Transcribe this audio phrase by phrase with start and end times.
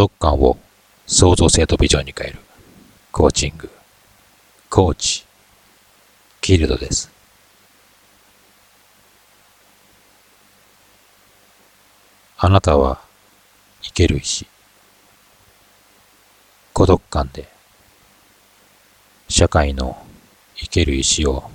[0.00, 0.56] 独感を
[1.06, 2.38] 創造性とビジョンに変える
[3.12, 3.68] コーチング、
[4.70, 5.26] コーチ、
[6.40, 7.10] キルドです。
[12.38, 13.02] あなたは
[13.82, 14.46] 生ける石。
[16.72, 17.46] 孤独感で
[19.28, 20.02] 社会の
[20.56, 21.50] 生ける石を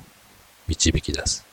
[0.67, 1.43] 導き出す。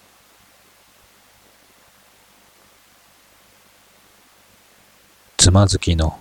[5.38, 6.18] つまずきの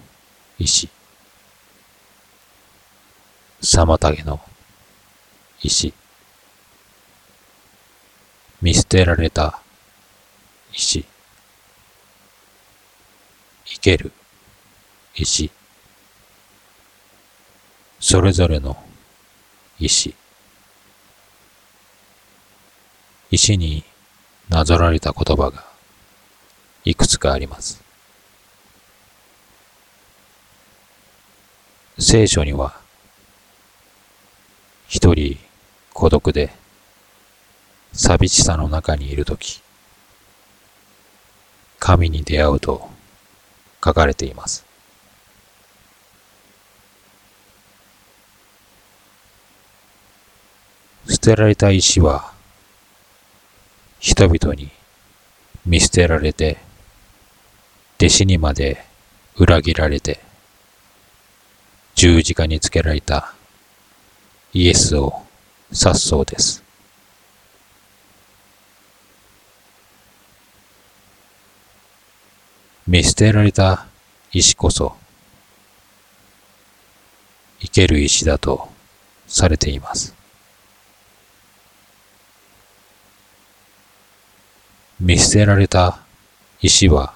[0.62, 0.90] 石。
[3.62, 4.40] 妨げの
[5.64, 5.94] 石。
[8.62, 9.60] 見捨てられた
[10.72, 11.04] 石。
[13.66, 14.12] 生ける
[15.16, 15.50] 石。
[18.00, 18.78] それぞれの
[19.80, 20.14] 石。
[23.32, 23.84] 石に
[24.50, 25.66] なぞられた言葉が
[26.84, 27.91] いくつかあります。
[32.04, 32.74] 聖書には
[34.88, 35.38] 一人
[35.94, 36.52] 孤独で
[37.94, 39.62] 寂しさの中にいるとき、
[41.78, 42.90] 神に出会うと
[43.86, 44.66] 書かれています。
[51.08, 52.34] 捨てられた石は
[54.00, 54.72] 人々に
[55.68, 56.58] 見捨てられて
[58.00, 58.84] 弟子にまで
[59.38, 60.31] 裏切られて
[61.96, 63.34] 十字架につけられた
[64.54, 65.24] イエスを
[65.72, 66.64] 指すそうです。
[72.88, 73.86] 見捨てられた
[74.34, 74.98] 石こそ
[77.60, 78.70] 生ける石だと
[79.28, 80.14] されています。
[85.00, 86.00] 見捨てられた
[86.62, 87.14] 石は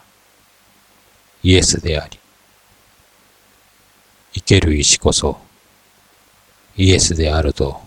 [1.44, 2.20] イエスであり、
[4.36, 5.40] 生ける石こそ
[6.76, 7.80] イエスであると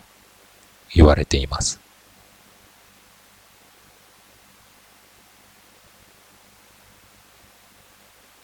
[0.95, 1.79] 言われています。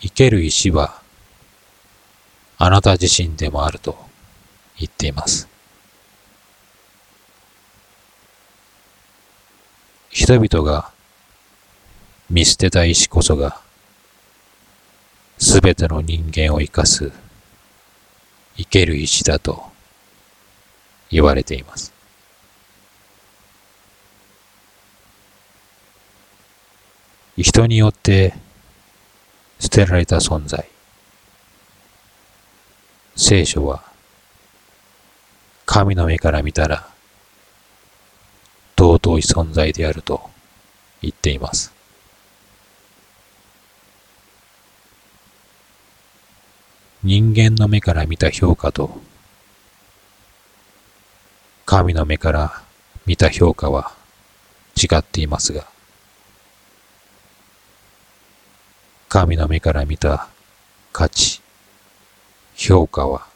[0.01, 1.01] 生ける石は
[2.59, 3.97] あなた自身でもあると
[4.79, 5.49] 言っています。
[10.11, 10.93] 人々が
[12.29, 13.59] 見捨てた石こそが、
[15.39, 17.24] すべての人間を生かす、
[18.57, 19.65] 生ける石だと
[21.11, 21.93] 言われています。
[27.37, 28.35] 人によって
[29.59, 30.69] 捨てられた存在。
[33.17, 33.83] 聖書は、
[35.67, 36.89] 神の目から見たら、
[38.77, 40.31] 尊い存在であると
[41.03, 41.74] 言っています。
[47.07, 48.99] 人間の目から見た評価と、
[51.67, 52.63] 神の目から
[53.05, 53.93] 見た評価は
[54.75, 55.67] 違っていますが、
[59.11, 60.29] 神の目から見た
[60.95, 61.43] 価値、
[62.57, 63.27] 評価は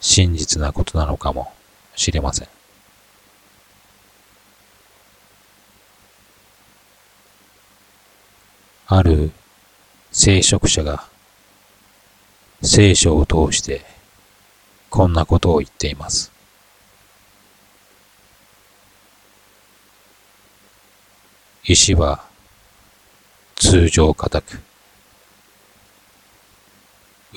[0.00, 1.52] 真実なことなのかも
[1.94, 2.48] しれません。
[8.86, 9.30] ある
[10.10, 11.09] 聖職者が
[12.62, 13.80] 聖書を通して
[14.90, 16.30] こんなことを言っています。
[21.64, 22.24] 石は
[23.56, 24.60] 通常硬く、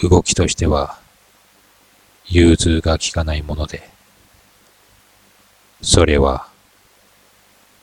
[0.01, 0.97] 動きとしては
[2.25, 3.89] 融通が効かないもので、
[5.81, 6.47] それは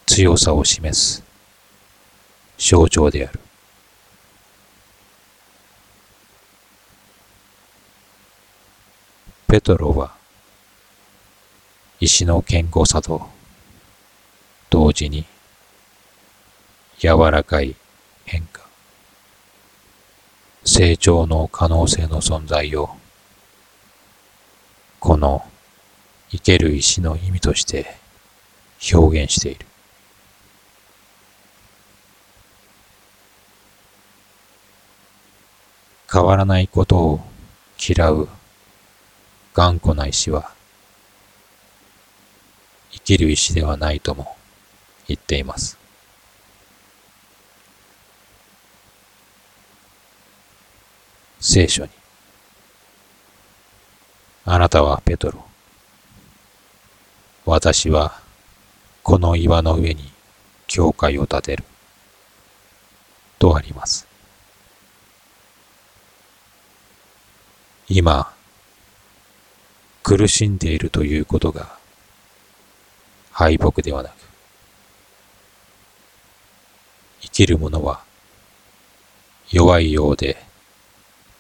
[0.07, 1.23] 強さを示す
[2.59, 3.41] 象徴である。
[9.51, 10.15] ペトロは
[11.99, 13.27] 石の健康さと
[14.71, 15.25] 同時に
[17.01, 17.75] 柔らかい
[18.27, 18.63] 変化、
[20.65, 22.91] 成長の可能性の存在を
[25.01, 25.45] この
[26.31, 27.97] 生ける石の意味として
[28.95, 29.67] 表現している。
[36.09, 37.21] 変わらないことを
[37.85, 38.29] 嫌う
[39.55, 40.53] 頑固な石は
[42.91, 44.37] 生きる石ではないとも
[45.07, 45.79] 言っています。
[51.41, 51.91] 聖書に
[54.45, 55.45] あなたはペトロ。
[57.47, 58.21] 私は
[59.03, 60.13] この岩の上に
[60.67, 61.65] 教会を建てる。
[63.41, 64.07] とあります。
[67.89, 68.33] 今、
[70.03, 71.79] 苦しんでいるということが
[73.33, 74.13] 敗北ではなく、
[77.21, 78.03] 生きる者は
[79.51, 80.43] 弱いようで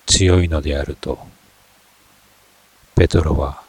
[0.07, 1.19] 強いのであると、
[2.97, 3.63] ペトロは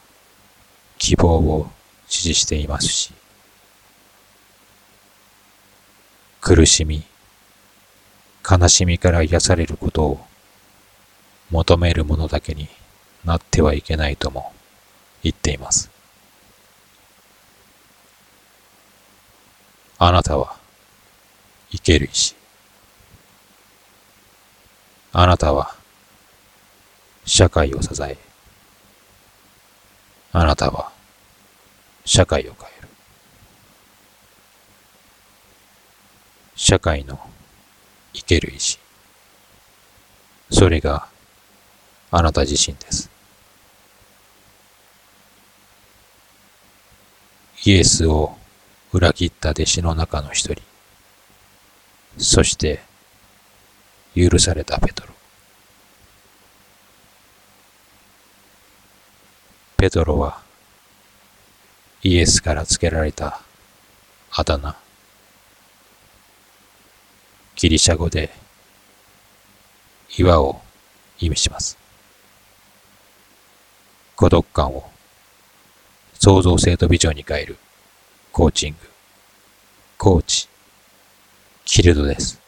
[0.98, 1.70] 希望を
[2.08, 3.12] 支持していますし、
[6.40, 7.04] 苦しみ、
[8.48, 10.26] 悲しみから癒されることを
[11.50, 12.68] 求める者だけに
[13.24, 14.52] なってはいけないとも
[15.22, 15.90] 言っています。
[19.98, 20.56] あなたは
[21.70, 22.34] 生ける石。
[25.12, 25.76] あなたは
[27.24, 28.18] 社会を支え、
[30.32, 30.90] あなたは
[32.04, 32.88] 社会を変える。
[36.56, 37.20] 社会の
[38.12, 38.80] 生ける石。
[40.50, 41.06] それが
[42.10, 43.11] あなた自身です。
[47.64, 48.36] イエスを
[48.92, 50.60] 裏切った弟子の中の一人。
[52.18, 52.80] そして
[54.16, 55.12] 許されたペトロ。
[59.76, 60.42] ペトロは
[62.02, 63.40] イエスから付けられた
[64.32, 64.76] あだ名。
[67.54, 68.30] ギリシャ語で
[70.18, 70.60] 岩を
[71.20, 71.78] 意味します。
[74.16, 74.91] 孤独感を
[76.24, 77.56] 創造性とビジョンに変える
[78.30, 78.76] コーチング、
[79.98, 80.48] コーチ、
[81.64, 82.41] キルドです。